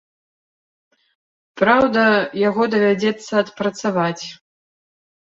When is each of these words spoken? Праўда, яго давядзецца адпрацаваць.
Праўда, 1.63 2.03
яго 2.49 2.63
давядзецца 2.75 3.31
адпрацаваць. 3.45 4.25